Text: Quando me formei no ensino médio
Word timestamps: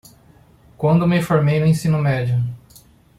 Quando 0.77 1.05
me 1.05 1.21
formei 1.21 1.59
no 1.59 1.67
ensino 1.67 1.99
médio 1.99 2.43